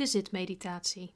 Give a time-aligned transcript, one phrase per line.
[0.00, 1.14] de zitmeditatie.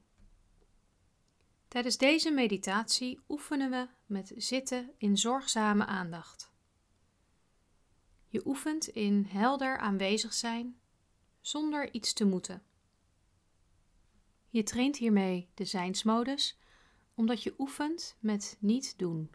[1.67, 6.53] Tijdens deze meditatie oefenen we met zitten in zorgzame aandacht.
[8.27, 10.79] Je oefent in helder aanwezig zijn
[11.41, 12.63] zonder iets te moeten.
[14.49, 16.59] Je traint hiermee de zijnsmodus
[17.15, 19.29] omdat je oefent met niet doen.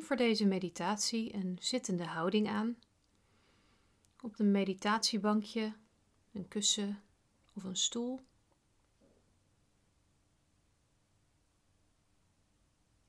[0.00, 2.76] Neem voor deze meditatie een zittende houding aan.
[4.20, 5.76] Op een meditatiebankje,
[6.32, 7.02] een kussen
[7.54, 8.20] of een stoel.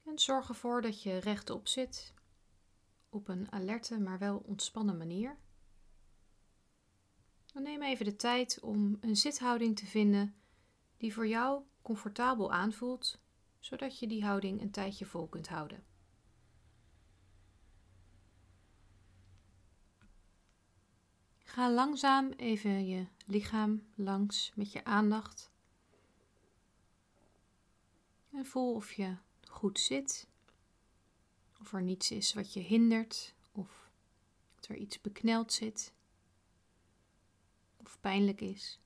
[0.04, 2.14] En zorg ervoor dat je rechtop zit,
[3.10, 5.38] op een alerte maar wel ontspannen manier.
[7.54, 10.36] Dan neem even de tijd om een zithouding te vinden
[10.98, 13.20] die voor jou comfortabel aanvoelt,
[13.60, 15.91] zodat je die houding een tijdje vol kunt houden.
[21.52, 25.52] Ga langzaam even je lichaam langs met je aandacht.
[28.32, 29.16] En voel of je
[29.48, 30.28] goed zit,
[31.60, 33.90] of er niets is wat je hindert, of
[34.68, 35.94] er iets bekneld zit,
[37.78, 38.80] of pijnlijk is.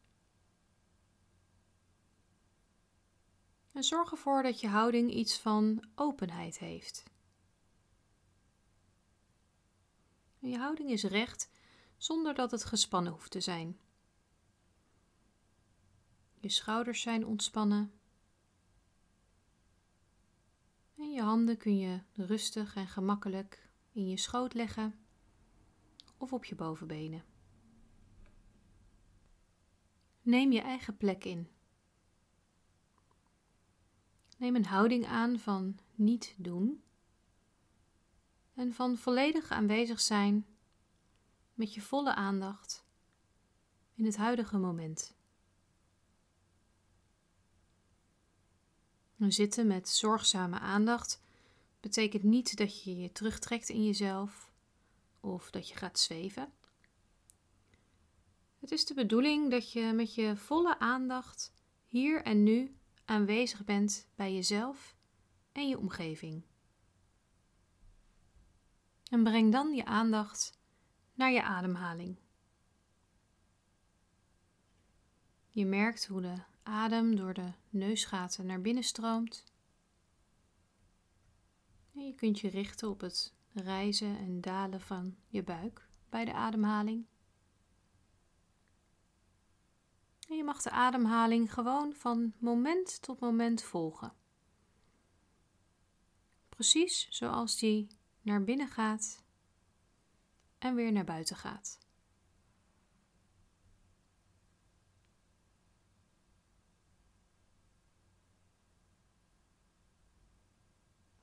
[3.72, 7.04] En zorg ervoor dat je houding iets van openheid heeft.
[10.40, 11.50] je houding is recht
[11.98, 13.80] zonder dat het gespannen hoeft te zijn.
[16.40, 17.92] Je schouders zijn ontspannen.
[20.98, 25.00] En je handen kun je rustig en gemakkelijk in je schoot leggen
[26.18, 27.24] of op je bovenbenen.
[30.22, 31.50] Neem je eigen plek in.
[34.38, 36.84] Neem een houding aan van niet doen
[38.54, 40.46] en van volledig aanwezig zijn
[41.56, 42.86] met je volle aandacht
[43.96, 45.14] in het huidige moment.
[49.32, 51.22] zitten met zorgzame aandacht
[51.80, 54.52] betekent niet dat je je terugtrekt in jezelf
[55.20, 56.54] of dat je gaat zweven.
[58.60, 61.54] Het is de bedoeling dat je met je volle aandacht
[61.86, 62.76] hier en nu
[63.06, 64.96] aanwezig bent bij jezelf
[65.52, 66.44] en je omgeving.
[69.10, 70.58] En breng dan je aandacht
[71.16, 72.18] naar je ademhaling.
[75.50, 79.44] Je merkt hoe de adem door de neusgaten naar binnen stroomt.
[81.94, 86.34] En je kunt je richten op het rijzen en dalen van je buik bij de
[86.34, 87.06] ademhaling.
[90.28, 94.14] En je mag de ademhaling gewoon van moment tot moment volgen.
[96.50, 97.88] Precies zoals die
[98.22, 99.25] naar binnen gaat
[100.58, 101.80] en weer naar buiten gaat.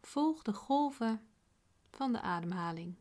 [0.00, 1.26] Volg de golven
[1.90, 2.96] van de ademhaling.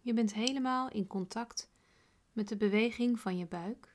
[0.00, 1.70] Je bent helemaal in contact
[2.32, 3.91] met de beweging van je buik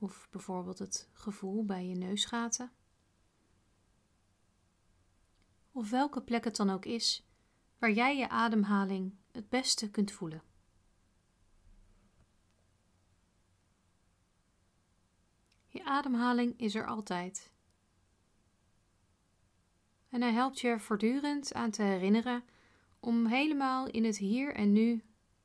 [0.00, 2.72] of bijvoorbeeld het gevoel bij je neusgaten.
[5.72, 7.26] Of welke plek het dan ook is
[7.78, 10.42] waar jij je ademhaling het beste kunt voelen.
[15.68, 17.52] Je ademhaling is er altijd.
[20.08, 22.44] En hij helpt je er voortdurend aan te herinneren
[23.00, 25.02] om helemaal in het hier en nu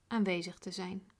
[0.07, 1.12] aanwezig te zijn.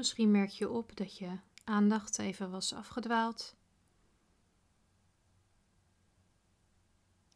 [0.00, 3.56] Misschien merk je op dat je aandacht even was afgedwaald.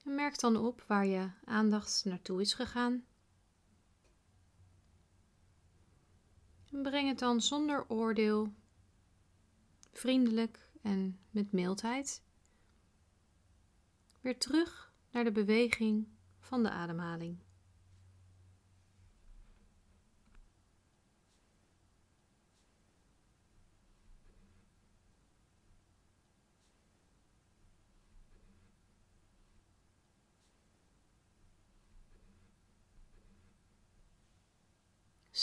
[0.04, 3.04] En merk dan op waar je aandacht naartoe is gegaan.
[6.72, 8.52] En breng het dan zonder oordeel,
[9.92, 12.22] vriendelijk en met mildheid
[14.20, 16.08] weer terug naar de beweging
[16.38, 17.43] van de ademhaling.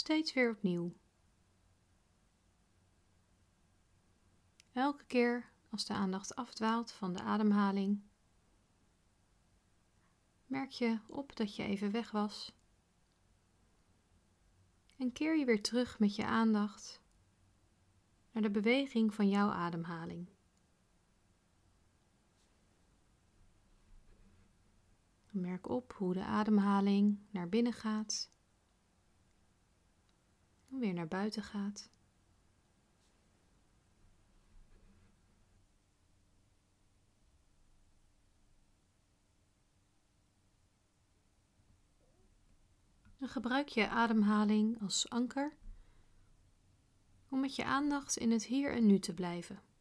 [0.02, 0.92] Steeds weer opnieuw.
[4.72, 8.02] Elke keer als de aandacht afdwaalt van de ademhaling,
[10.46, 12.52] merk je op dat je even weg was.
[14.96, 17.00] En keer je weer terug met je aandacht
[18.32, 20.28] naar de beweging van jouw ademhaling.
[25.30, 28.31] Merk op hoe de ademhaling naar binnen gaat
[30.78, 31.90] weer naar buiten gaat.
[43.18, 45.56] Dan gebruik je ademhaling als anker
[47.28, 49.71] om met je aandacht in het hier en nu te blijven.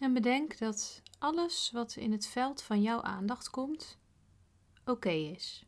[0.00, 3.98] En bedenk dat alles wat in het veld van jouw aandacht komt,
[4.84, 5.64] oké is.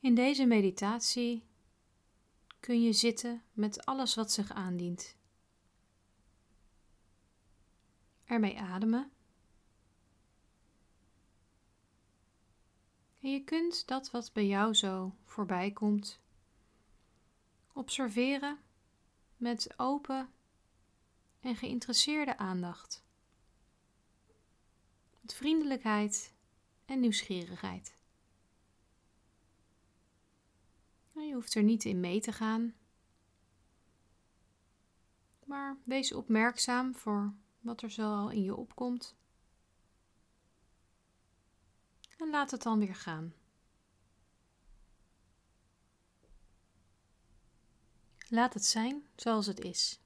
[0.00, 1.46] In deze meditatie
[2.60, 5.16] kun je zitten met alles wat zich aandient.
[8.24, 9.10] Ermee ademen.
[13.20, 16.20] En je kunt dat wat bij jou zo voorbij komt
[17.72, 18.58] observeren
[19.36, 20.33] met open
[21.44, 23.04] en geïnteresseerde aandacht.
[25.20, 26.32] Met vriendelijkheid
[26.84, 27.96] en nieuwsgierigheid.
[31.12, 32.74] Je hoeft er niet in mee te gaan,
[35.46, 39.16] maar wees opmerkzaam voor wat er zo al in je opkomt.
[42.18, 43.34] En laat het dan weer gaan.
[48.28, 50.03] Laat het zijn zoals het is.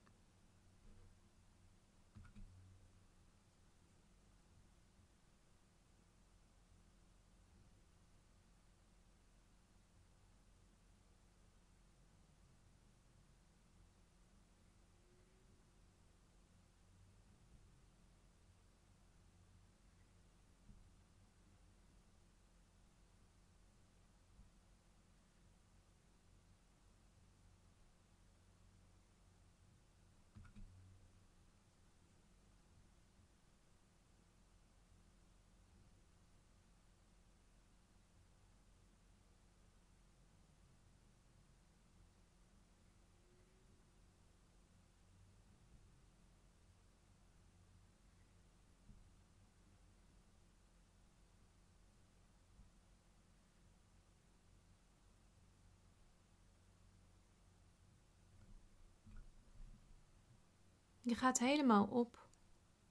[61.09, 62.29] Je gaat helemaal op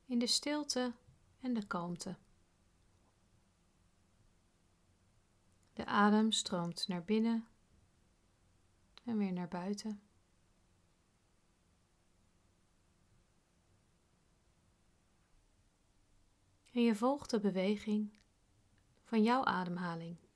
[0.06, 0.94] in de stilte
[1.40, 2.18] en de kalmte.
[5.74, 7.48] De adem stroomt naar binnen
[9.04, 10.02] en weer naar buiten.
[16.72, 18.20] En je volgt de beweging
[19.04, 20.27] van jouw ademhaling.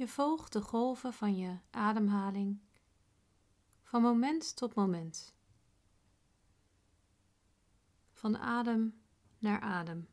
[0.00, 2.60] Je volgt de golven van je ademhaling
[3.82, 5.34] van moment tot moment.
[8.12, 9.00] Van adem
[9.38, 10.08] naar adem.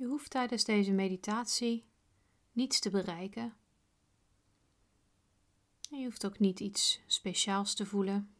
[0.00, 1.86] Je hoeft tijdens deze meditatie
[2.52, 3.56] niets te bereiken.
[5.90, 8.34] En je hoeft ook niet iets speciaals te voelen.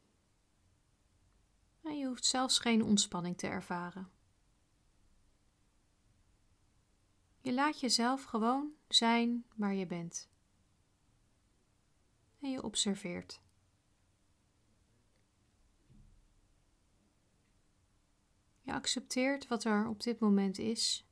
[1.83, 4.11] En je hoeft zelfs geen ontspanning te ervaren.
[7.40, 10.31] Je laat jezelf gewoon zijn waar je bent.
[12.40, 13.40] En je observeert.
[18.61, 21.10] Je accepteert wat er op dit moment is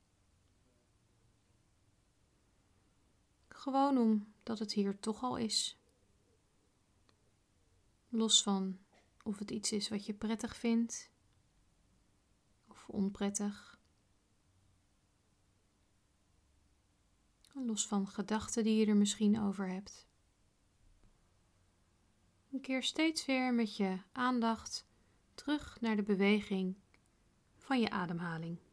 [3.68, 5.78] Gewoon omdat het hier toch al is.
[8.08, 8.78] Los van
[9.22, 11.10] of het iets is wat je prettig vindt
[12.68, 13.80] of onprettig.
[17.52, 20.06] Los van gedachten die je er misschien over hebt.
[22.52, 24.86] Een keer steeds weer met je aandacht
[25.34, 26.76] terug naar de beweging
[27.56, 28.67] van je ademhaling.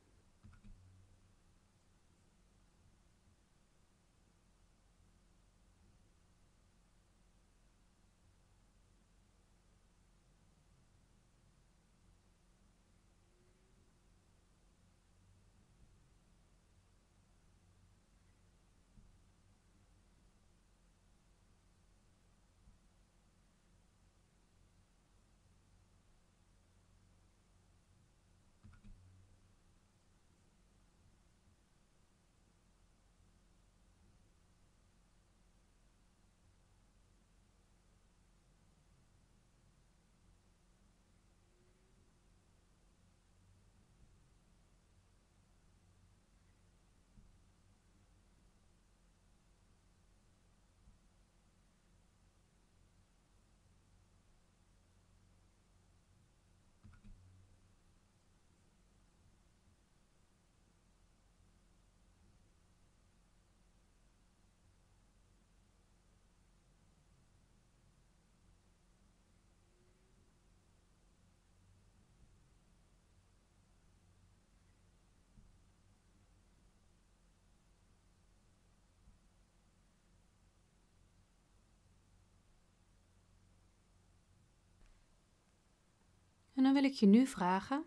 [86.66, 87.86] Dan wil ik je nu vragen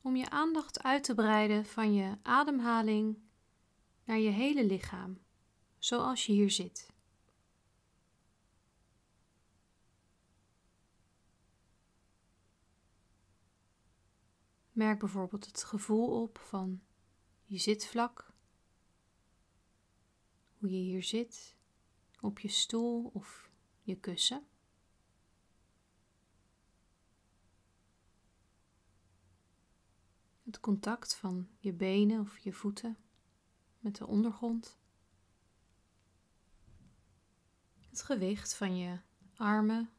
[0.00, 3.18] om je aandacht uit te breiden van je ademhaling
[4.04, 5.18] naar je hele lichaam,
[5.78, 6.88] zoals je hier zit.
[14.72, 16.82] Merk bijvoorbeeld het gevoel op van
[17.44, 18.32] je zitvlak,
[20.58, 21.56] hoe je hier zit,
[22.20, 23.50] op je stoel of
[23.82, 24.49] je kussen.
[30.50, 32.96] Het contact van je benen of je voeten
[33.78, 34.78] met de ondergrond.
[37.88, 38.98] Het gewicht van je
[39.34, 39.90] armen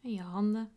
[0.00, 0.76] en je handen.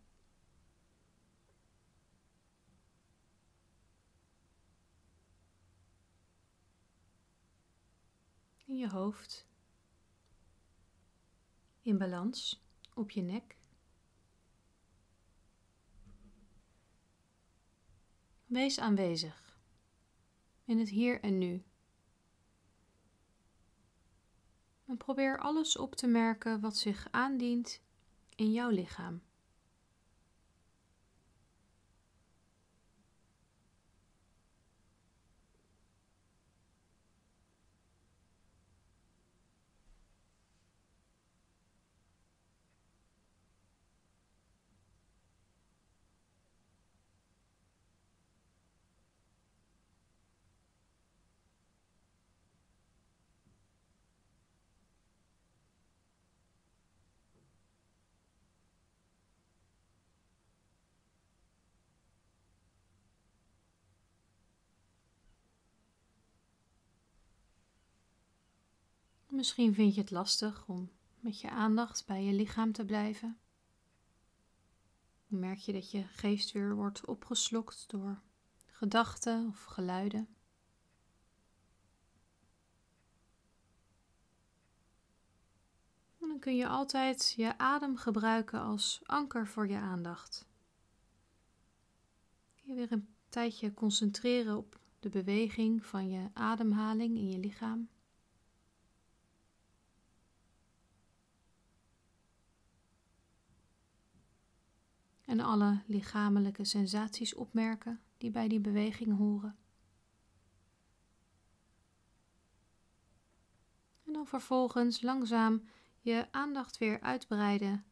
[8.65, 9.47] In je hoofd.
[11.81, 13.57] In balans op je nek.
[18.45, 19.59] Wees aanwezig
[20.65, 21.63] in het hier en nu.
[24.85, 27.81] En probeer alles op te merken wat zich aandient
[28.35, 29.21] in jouw lichaam.
[69.35, 73.37] Misschien vind je het lastig om met je aandacht bij je lichaam te blijven.
[75.27, 78.21] Dan merk je dat je geest weer wordt opgeslokt door
[78.65, 80.27] gedachten of geluiden.
[86.21, 90.47] En dan kun je altijd je adem gebruiken als anker voor je aandacht.
[92.53, 97.89] Je weer een tijdje concentreren op de beweging van je ademhaling in je lichaam.
[105.35, 109.55] En alle lichamelijke sensaties opmerken die bij die beweging horen.
[114.05, 115.63] En dan vervolgens langzaam
[116.01, 117.85] je aandacht weer uitbreiden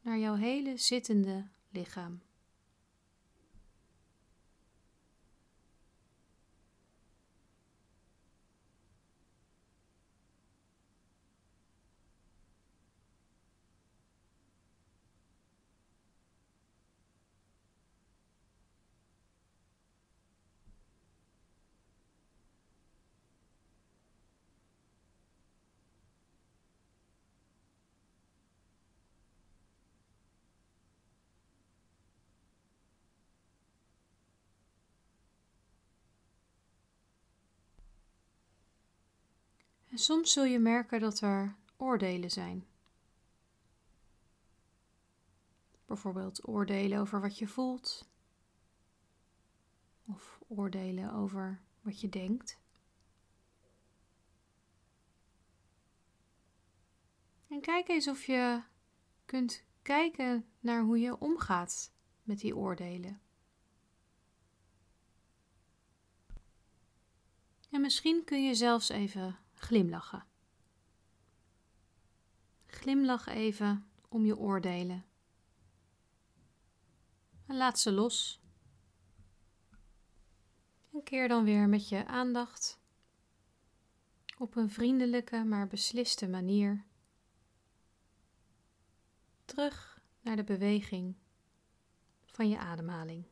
[0.00, 2.20] naar jouw hele zittende lichaam.
[39.96, 42.66] En soms zul je merken dat er oordelen zijn.
[45.84, 48.08] Bijvoorbeeld oordelen over wat je voelt,
[50.06, 52.58] of oordelen over wat je denkt.
[57.48, 58.62] En kijk eens of je
[59.24, 63.20] kunt kijken naar hoe je omgaat met die oordelen.
[67.70, 70.24] En misschien kun je zelfs even glimlachen.
[72.66, 75.04] Glimlach even om je oordelen.
[77.46, 78.40] En laat ze los.
[80.92, 82.78] En keer dan weer met je aandacht
[84.38, 86.84] op een vriendelijke maar besliste manier
[89.44, 91.14] terug naar de beweging
[92.24, 93.24] van je ademhaling.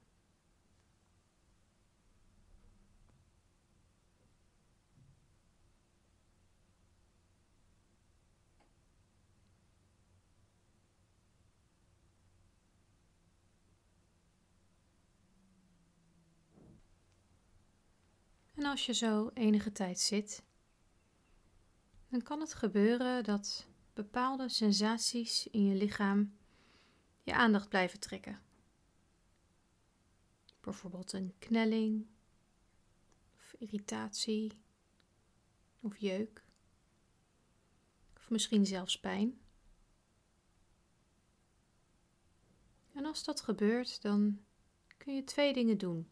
[18.54, 20.42] En als je zo enige tijd zit,
[22.08, 26.36] dan kan het gebeuren dat bepaalde sensaties in je lichaam
[27.22, 28.42] je aandacht blijven trekken.
[30.60, 32.06] Bijvoorbeeld een knelling,
[33.36, 34.52] of irritatie,
[35.80, 36.44] of jeuk,
[38.16, 39.38] of misschien zelfs pijn.
[42.92, 44.44] En als dat gebeurt, dan
[44.96, 46.08] kun je twee dingen doen.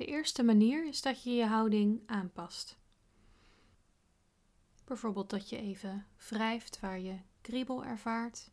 [0.00, 2.78] De eerste manier is dat je je houding aanpast.
[4.84, 8.50] Bijvoorbeeld dat je even wrijft waar je kriebel ervaart,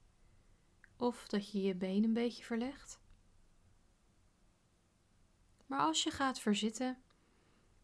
[0.97, 2.99] of dat je je been een beetje verlegt.
[5.65, 6.97] Maar als je gaat verzitten,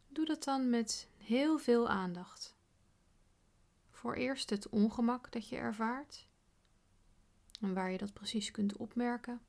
[0.08, 2.56] doe dat dan met heel veel aandacht.
[3.92, 6.28] Voor eerst het ongemak dat je ervaart
[7.62, 9.42] en waar je dat precies kunt opmerken.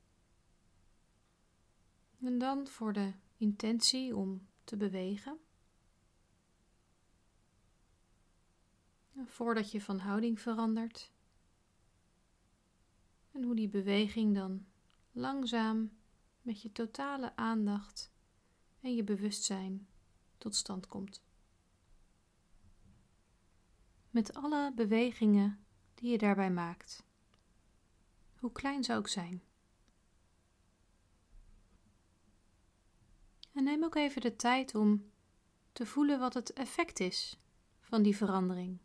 [2.20, 5.38] En dan voor de intentie om te bewegen.
[9.24, 11.12] Voordat je van houding verandert.
[13.30, 14.66] En hoe die beweging dan
[15.12, 15.90] langzaam
[16.42, 18.12] met je totale aandacht
[18.80, 19.88] en je bewustzijn
[20.38, 21.22] tot stand komt.
[24.10, 27.04] Met alle bewegingen die je daarbij maakt,
[28.38, 29.42] hoe klein ze ook zijn.
[33.54, 35.10] En neem ook even de tijd om
[35.72, 37.38] te voelen wat het effect is
[37.80, 38.78] van die verandering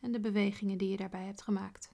[0.00, 1.92] en de bewegingen die je daarbij hebt gemaakt.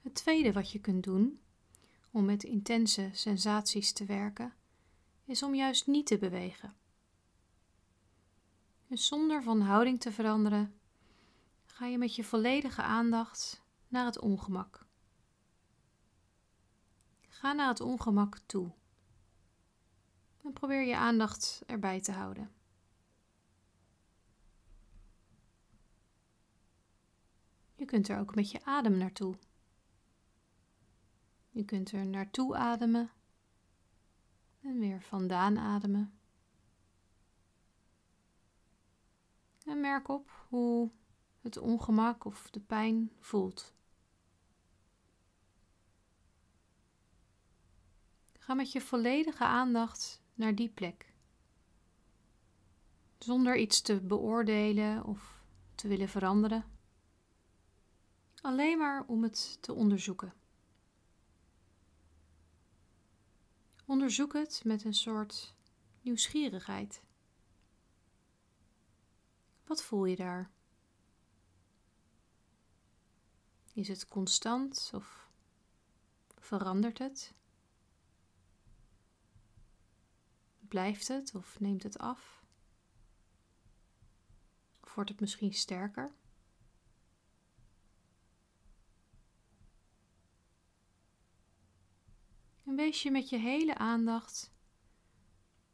[0.00, 1.40] Het tweede wat je kunt doen
[2.10, 4.54] om met intense sensaties te werken,
[5.24, 6.76] is om juist niet te bewegen.
[8.94, 10.74] Zonder van houding te veranderen,
[11.64, 14.86] ga je met je volledige aandacht naar het ongemak.
[17.28, 18.72] Ga naar het ongemak toe.
[20.42, 22.52] En probeer je aandacht erbij te houden.
[27.74, 29.38] Je kunt er ook met je adem naartoe.
[31.50, 33.10] Je kunt er naartoe ademen
[34.60, 36.18] en weer vandaan ademen.
[39.64, 40.90] En merk op hoe
[41.40, 43.74] het ongemak of de pijn voelt.
[48.38, 51.12] Ga met je volledige aandacht naar die plek.
[53.18, 55.42] Zonder iets te beoordelen of
[55.74, 56.64] te willen veranderen.
[58.40, 60.34] Alleen maar om het te onderzoeken.
[63.86, 65.54] Onderzoek het met een soort
[66.00, 67.03] nieuwsgierigheid.
[69.66, 70.50] Wat voel je daar?
[73.72, 75.28] Is het constant of
[76.38, 77.34] verandert het?
[80.60, 82.44] Blijft het of neemt het af?
[84.80, 86.14] Of wordt het misschien sterker?
[92.64, 94.52] En wees je met je hele aandacht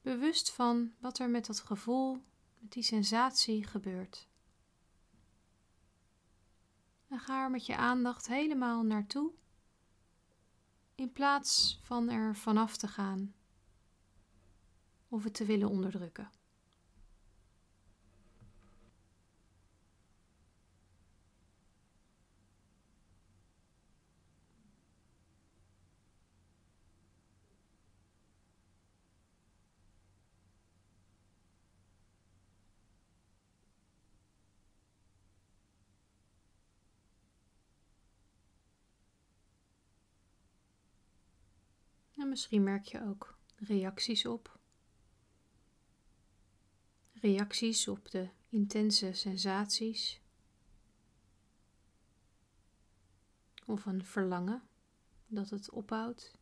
[0.02, 2.22] bewust van wat er met dat gevoel,
[2.60, 4.28] met die sensatie gebeurt.
[7.08, 9.32] En ga er met je aandacht helemaal naartoe,
[10.94, 13.34] in plaats van er vanaf te gaan
[15.08, 16.30] of het te willen onderdrukken.
[42.30, 44.58] Misschien merk je ook reacties op.
[47.12, 50.20] Reacties op de intense sensaties.
[53.66, 54.62] Of een verlangen
[55.26, 56.38] dat het ophoudt.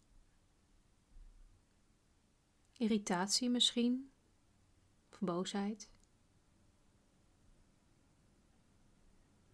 [2.73, 4.11] Irritatie misschien.
[5.13, 5.91] Of boosheid.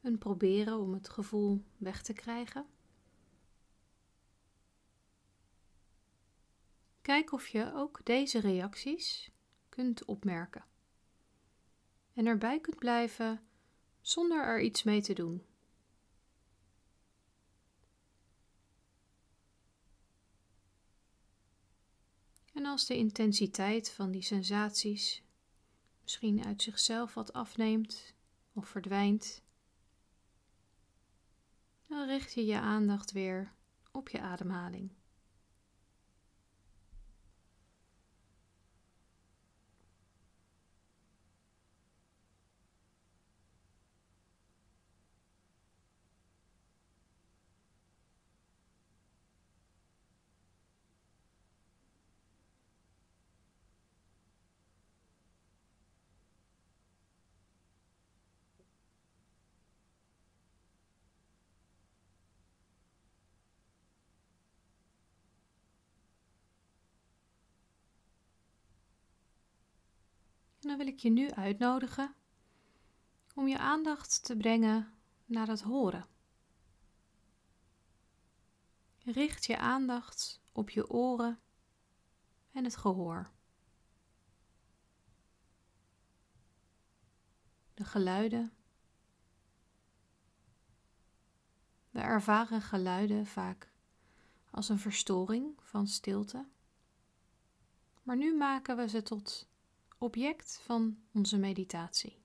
[0.00, 2.66] Een proberen om het gevoel weg te krijgen.
[7.04, 9.30] Kijk of je ook deze reacties
[9.68, 10.64] kunt opmerken.
[12.12, 13.46] En erbij kunt blijven
[14.00, 15.46] zonder er iets mee te doen.
[22.52, 25.22] En als de intensiteit van die sensaties
[26.02, 28.14] misschien uit zichzelf wat afneemt
[28.52, 29.42] of verdwijnt,
[31.86, 33.54] dan richt je je aandacht weer
[33.92, 35.03] op je ademhaling.
[70.68, 72.14] Dan wil ik je nu uitnodigen
[73.34, 76.06] om je aandacht te brengen naar het horen.
[79.04, 81.40] Richt je aandacht op je oren
[82.52, 83.30] en het gehoor.
[87.74, 88.52] De geluiden.
[91.90, 93.72] We ervaren geluiden vaak
[94.50, 96.48] als een verstoring van stilte.
[98.02, 99.48] Maar nu maken we ze tot
[100.04, 102.18] object van onze meditatie.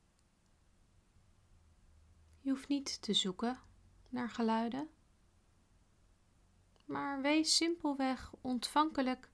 [2.41, 3.59] Je hoeft niet te zoeken
[4.09, 4.89] naar geluiden,
[6.85, 9.29] maar wees simpelweg ontvankelijk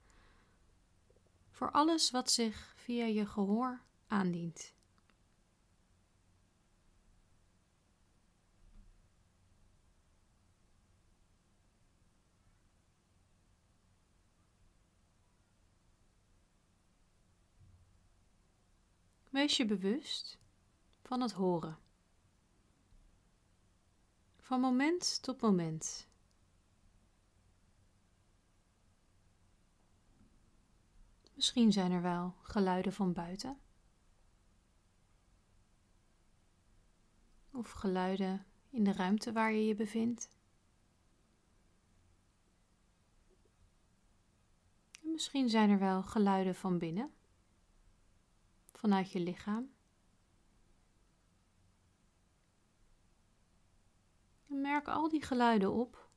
[1.50, 4.74] voor alles wat zich via je gehoor aandient.
[19.36, 20.38] Wees je bewust
[21.02, 21.78] van het horen.
[24.38, 26.08] Van moment tot moment.
[31.34, 33.58] Misschien zijn er wel geluiden van buiten.
[37.50, 40.28] Of geluiden in de ruimte waar je je bevindt.
[45.02, 47.15] En misschien zijn er wel geluiden van binnen
[48.76, 49.70] vanuit je lichaam.
[54.46, 56.08] Merk al die geluiden op.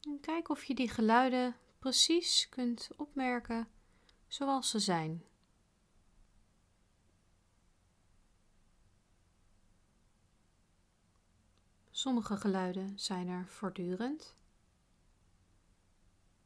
[0.00, 3.68] En kijk of je die geluiden precies kunt opmerken
[4.26, 5.24] zoals ze zijn.
[11.90, 14.36] Sommige geluiden zijn er voortdurend.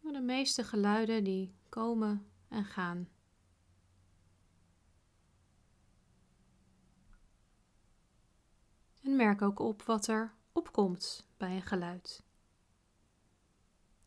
[0.00, 3.08] Maar de meeste geluiden die komen en gaan.
[9.02, 12.22] En merk ook op wat er opkomt bij een geluid.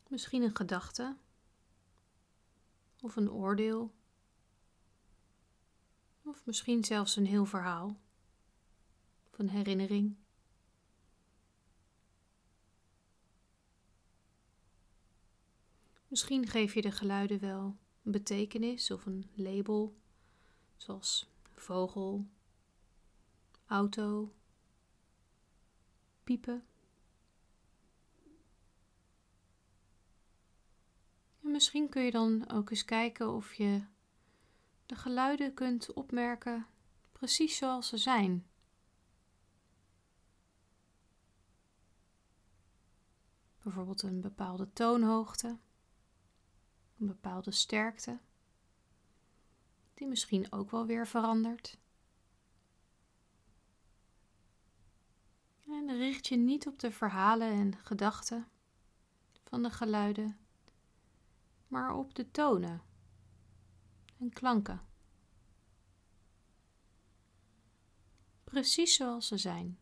[0.07, 1.15] Misschien een gedachte
[3.01, 3.93] of een oordeel,
[6.23, 7.99] of misschien zelfs een heel verhaal
[9.31, 10.15] of een herinnering.
[16.07, 19.95] Misschien geef je de geluiden wel een betekenis of een label,
[20.75, 22.25] zoals vogel,
[23.65, 24.33] auto,
[26.25, 26.65] piepen.
[31.43, 33.85] En misschien kun je dan ook eens kijken of je
[34.85, 36.65] de geluiden kunt opmerken
[37.11, 38.47] precies zoals ze zijn.
[43.61, 45.57] Bijvoorbeeld een bepaalde toonhoogte
[46.99, 48.19] een bepaalde sterkte,
[49.93, 51.77] die misschien ook wel weer verandert.
[55.75, 58.47] En richt je niet op de verhalen en gedachten
[59.43, 60.37] van de geluiden,
[61.67, 62.81] maar op de tonen
[64.19, 64.81] en klanken.
[68.43, 69.79] Precies zoals ze zijn.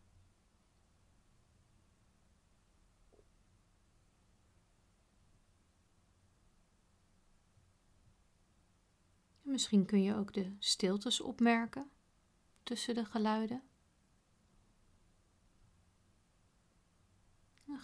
[9.42, 11.90] Misschien kun je ook de stiltes opmerken
[12.62, 13.62] tussen de geluiden.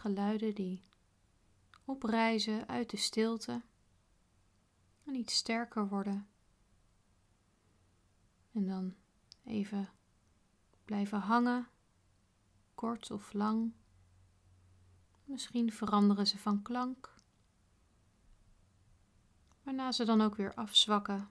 [0.00, 0.82] Geluiden die
[1.84, 3.62] oprijzen uit de stilte
[5.04, 6.28] en iets sterker worden.
[8.52, 8.94] En dan
[9.44, 9.88] even
[10.84, 11.68] blijven hangen,
[12.74, 13.72] kort of lang.
[15.24, 17.14] Misschien veranderen ze van klank,
[19.62, 21.30] waarna ze dan ook weer afzwakken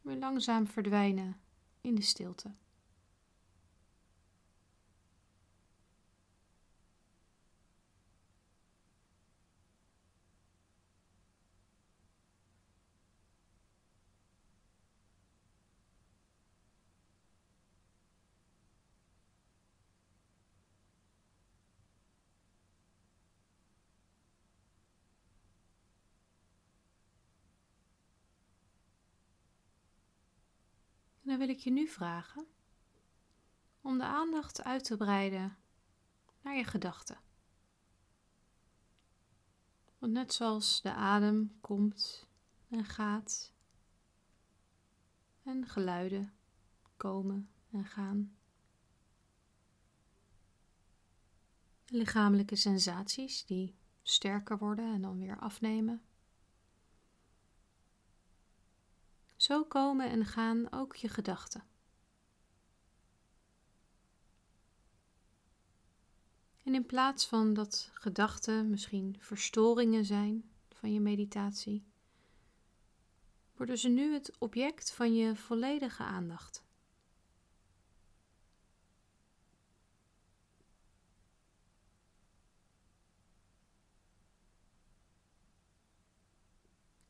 [0.00, 1.40] weer langzaam verdwijnen
[1.80, 2.54] in de stilte.
[31.32, 32.46] Dan wil ik je nu vragen
[33.80, 35.56] om de aandacht uit te breiden
[36.40, 37.20] naar je gedachten.
[39.98, 42.28] Want net zoals de adem komt
[42.68, 43.52] en gaat
[45.42, 46.32] en geluiden
[46.96, 48.36] komen en gaan.
[51.86, 56.02] Lichamelijke sensaties die sterker worden en dan weer afnemen.
[59.42, 61.64] Zo komen en gaan ook je gedachten.
[66.64, 71.84] En in plaats van dat gedachten misschien verstoringen zijn van je meditatie,
[73.56, 76.64] worden ze nu het object van je volledige aandacht.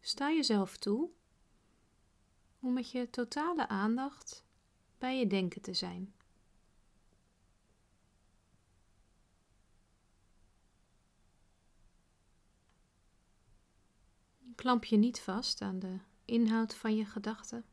[0.01, 1.11] Sta jezelf toe
[2.62, 4.44] om met je totale aandacht
[4.98, 6.14] bij je denken te zijn.
[14.55, 17.64] Klamp je niet vast aan de inhoud van je gedachten,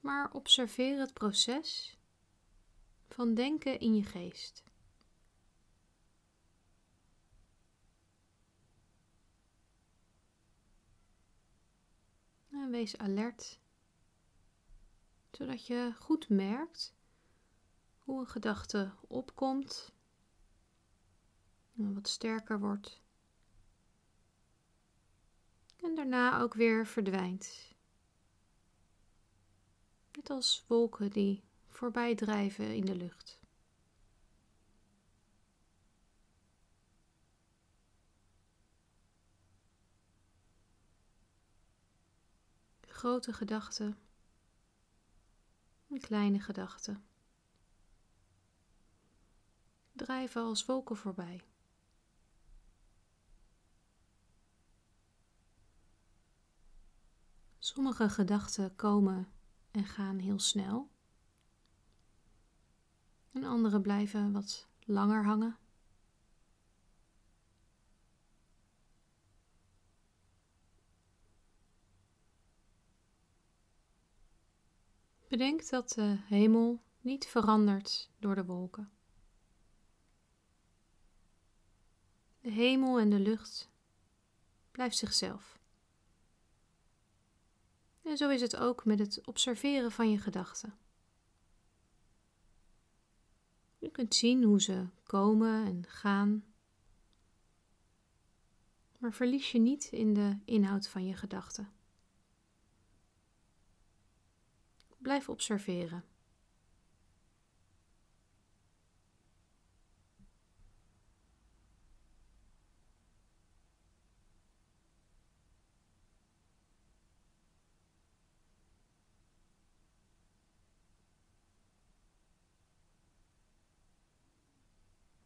[0.00, 1.98] maar observeer het proces
[3.08, 4.62] van denken in je geest.
[12.62, 13.58] En wees alert,
[15.30, 16.94] zodat je goed merkt
[17.98, 19.92] hoe een gedachte opkomt
[21.76, 23.00] en wat sterker wordt.
[25.76, 27.74] En daarna ook weer verdwijnt.
[30.12, 33.41] Net als wolken die voorbij drijven in de lucht.
[43.02, 43.98] Grote gedachten
[45.88, 47.04] en kleine gedachten
[49.92, 51.44] drijven als wolken voorbij.
[57.58, 59.32] Sommige gedachten komen
[59.70, 60.90] en gaan heel snel.
[63.32, 65.58] En andere blijven wat langer hangen.
[75.32, 78.90] Bedenk dat de hemel niet verandert door de wolken.
[82.40, 83.70] De hemel en de lucht
[84.70, 85.58] blijft zichzelf.
[88.02, 90.78] En zo is het ook met het observeren van je gedachten.
[93.78, 96.44] Je kunt zien hoe ze komen en gaan,
[98.98, 101.72] maar verlies je niet in de inhoud van je gedachten.
[105.02, 106.04] Blijf observeren.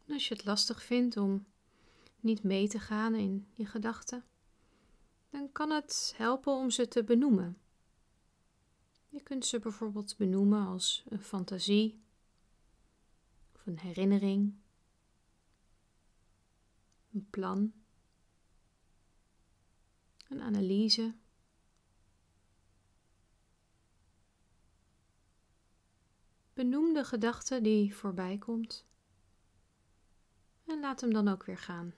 [0.09, 1.45] Als je het lastig vindt om
[2.19, 4.25] niet mee te gaan in je gedachten,
[5.29, 7.66] dan kan het helpen om ze te benoemen.
[9.17, 12.01] Je kunt ze bijvoorbeeld benoemen als een fantasie
[13.53, 14.53] of een herinnering,
[17.13, 17.73] een plan,
[20.27, 21.15] een analyse.
[26.53, 28.85] Benoem de gedachte die voorbij komt
[30.65, 31.93] en laat hem dan ook weer gaan.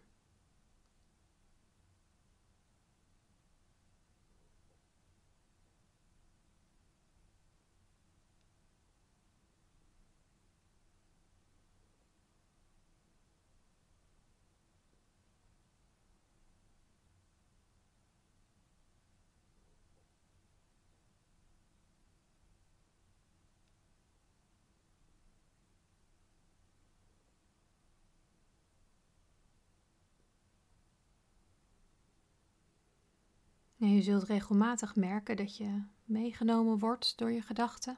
[33.80, 37.98] Je zult regelmatig merken dat je meegenomen wordt door je gedachten.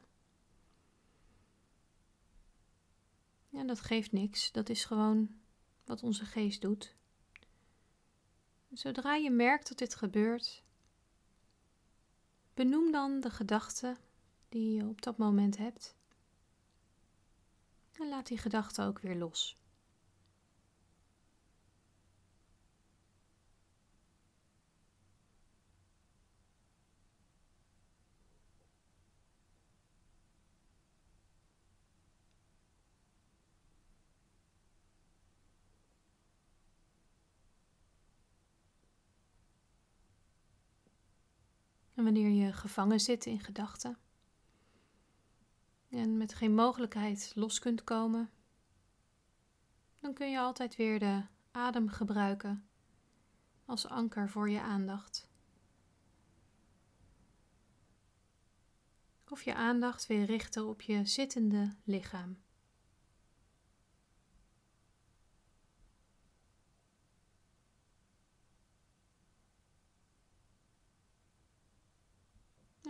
[3.53, 5.29] En dat geeft niks, dat is gewoon
[5.85, 6.95] wat onze geest doet.
[8.71, 10.63] Zodra je merkt dat dit gebeurt,
[12.53, 13.97] benoem dan de gedachte
[14.49, 15.95] die je op dat moment hebt.
[17.91, 19.60] En laat die gedachte ook weer los.
[42.01, 43.97] En wanneer je gevangen zit in gedachten
[45.89, 48.29] en met geen mogelijkheid los kunt komen,
[49.99, 52.67] dan kun je altijd weer de adem gebruiken
[53.65, 55.29] als anker voor je aandacht.
[59.29, 62.37] Of je aandacht weer richten op je zittende lichaam.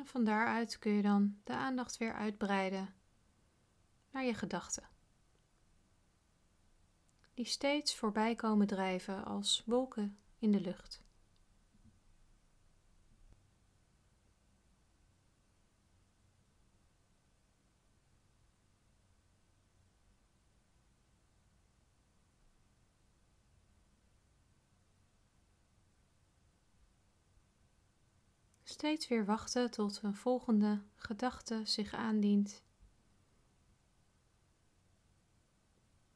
[0.01, 2.93] En van daaruit kun je dan de aandacht weer uitbreiden
[4.11, 4.89] naar je gedachten.
[7.33, 11.00] Die steeds voorbij komen drijven als wolken in de lucht.
[28.81, 32.63] Steeds weer wachten tot een volgende gedachte zich aandient.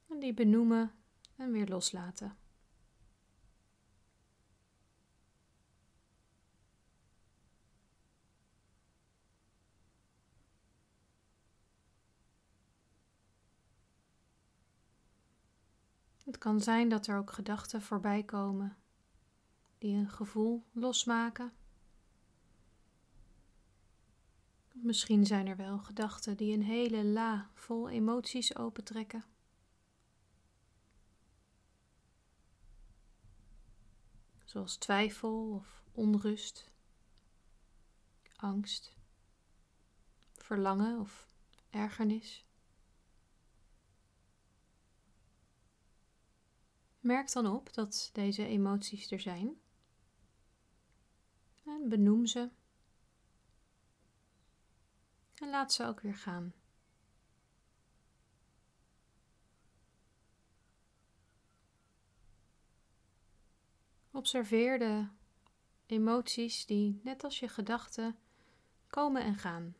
[0.10, 0.92] En die benoemen
[1.36, 2.38] en weer loslaten.
[16.24, 18.78] Het kan zijn dat er ook gedachten voorbij komen
[19.78, 21.54] die een gevoel losmaken.
[24.86, 29.26] Misschien zijn er wel gedachten die een hele la vol emoties opentrekken.
[34.44, 36.72] Zoals twijfel of onrust,
[38.36, 38.96] angst,
[40.34, 41.28] verlangen of
[41.70, 42.46] ergernis.
[47.00, 49.62] Merk dan op dat deze emoties er zijn.
[51.66, 52.50] En benoem ze.
[55.36, 56.54] En laat ze ook weer gaan.
[64.12, 65.08] Observeer de
[65.86, 68.18] emoties die, net als je gedachten,
[68.88, 69.76] komen en gaan.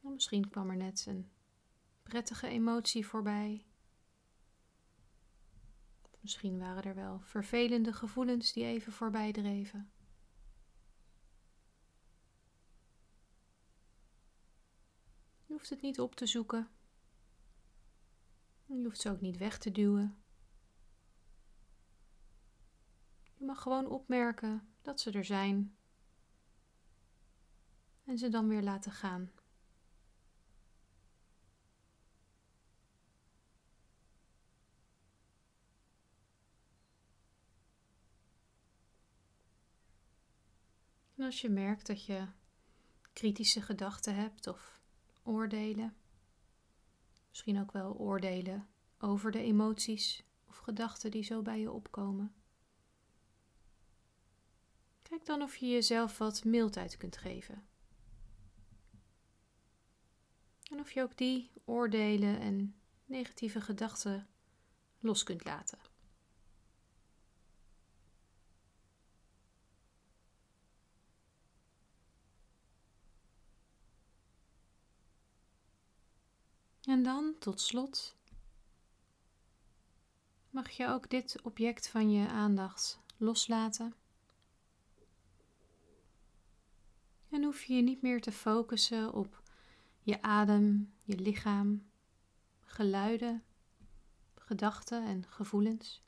[0.00, 1.30] misschien kwam er net een
[2.02, 3.64] prettige emotie voorbij.
[6.20, 9.90] Misschien waren er wel vervelende gevoelens die even voorbij dreven.
[15.60, 16.68] Hoeft het niet op te zoeken.
[18.66, 20.22] Je hoeft ze ook niet weg te duwen.
[23.34, 25.76] Je mag gewoon opmerken dat ze er zijn
[28.04, 29.30] en ze dan weer laten gaan.
[41.16, 42.26] En als je merkt dat je
[43.12, 44.79] kritische gedachten hebt of
[45.22, 45.96] oordelen,
[47.28, 48.68] misschien ook wel oordelen
[48.98, 52.34] over de emoties of gedachten die zo bij je opkomen.
[55.02, 57.66] Kijk dan of je jezelf wat mildheid kunt geven.
[60.70, 64.28] En of je ook die oordelen en negatieve gedachten
[64.98, 65.78] los kunt laten.
[76.90, 78.16] En dan tot slot
[80.50, 83.94] mag je ook dit object van je aandacht loslaten.
[87.28, 89.42] En hoef je je niet meer te focussen op
[90.02, 91.90] je adem, je lichaam,
[92.64, 93.44] geluiden,
[94.34, 96.02] gedachten en gevoelens.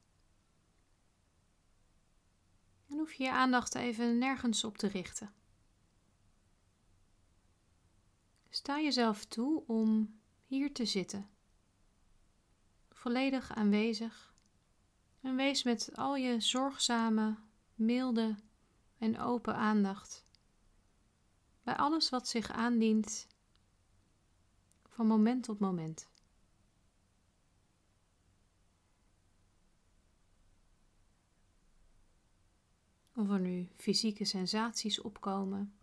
[2.89, 5.33] En hoef je je aandacht even nergens op te richten.
[8.49, 10.21] Sta jezelf toe om
[10.53, 11.31] hier te zitten,
[12.91, 14.35] volledig aanwezig.
[15.21, 17.37] En wees met al je zorgzame,
[17.75, 18.37] milde
[18.99, 20.25] en open aandacht.
[21.63, 23.27] Bij alles wat zich aandient
[24.89, 26.11] van moment tot moment.
[33.15, 35.75] Of er nu fysieke sensaties opkomen,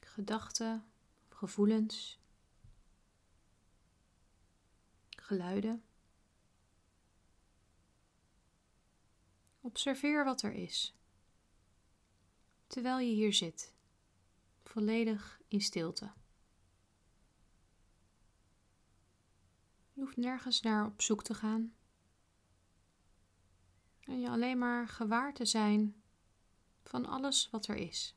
[0.00, 0.84] gedachten,
[1.28, 2.18] gevoelens,
[5.28, 5.84] geluiden.
[9.60, 10.94] Observeer wat er is,
[12.66, 13.74] terwijl je hier zit,
[14.62, 16.12] volledig in stilte.
[19.92, 21.74] Je hoeft nergens naar op zoek te gaan.
[24.00, 26.02] En je alleen maar gewaar te zijn
[26.82, 28.14] van alles wat er is.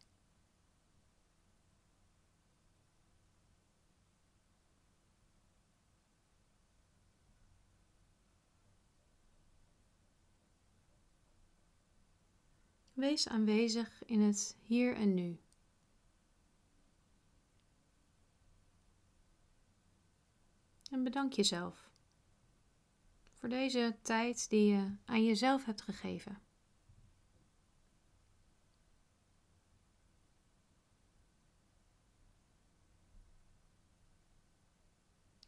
[13.02, 15.40] Wees aanwezig in het hier en nu.
[20.92, 21.90] En bedank jezelf
[23.34, 26.42] voor deze tijd die je aan jezelf hebt gegeven.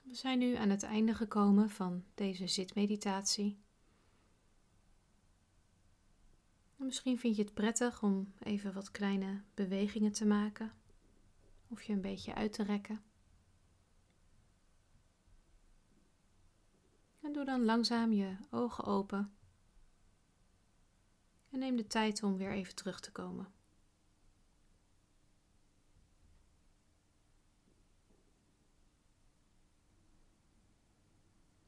[0.02, 3.62] We zijn nu aan het einde gekomen van deze zitmeditatie.
[6.84, 10.74] Misschien vind je het prettig om even wat kleine bewegingen te maken
[11.68, 13.04] of je een beetje uit te rekken.
[17.22, 19.34] En doe dan langzaam je ogen open.
[21.50, 23.54] En neem de tijd om weer even terug te komen.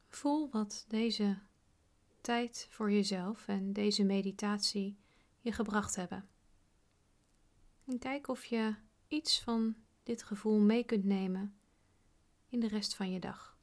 [0.08, 1.38] Voel wat deze
[2.20, 4.96] tijd voor jezelf en deze meditatie
[5.46, 6.28] je gebracht hebben.
[7.84, 8.74] En kijk of je
[9.08, 11.58] iets van dit gevoel mee kunt nemen
[12.48, 13.55] in de rest van je dag.